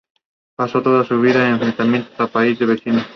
[0.55, 3.05] Pasó toda su vida en enfrentamientos con los países vecinos.